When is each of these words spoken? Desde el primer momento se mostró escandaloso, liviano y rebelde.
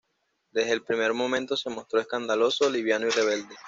Desde 0.51 0.71
el 0.71 0.81
primer 0.83 1.13
momento 1.13 1.55
se 1.55 1.69
mostró 1.69 1.99
escandaloso, 2.01 2.67
liviano 2.71 3.05
y 3.05 3.11
rebelde. 3.11 3.53